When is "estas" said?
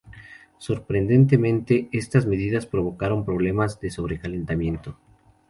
1.91-2.25